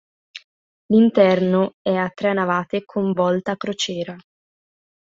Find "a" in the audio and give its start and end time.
1.93-2.09, 3.51-3.57